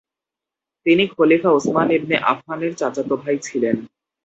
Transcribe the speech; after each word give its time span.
তিনি 0.85 1.03
খলিফা 1.07 1.49
উসমান 1.51 1.87
ইবনে 1.91 2.15
আফফানের 2.23 2.73
চাচাত 2.75 3.09
ভাই 3.13 3.37
ছিলেন। 3.41 3.75